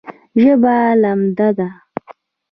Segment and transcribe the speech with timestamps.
[0.41, 1.67] ژبه لمده ده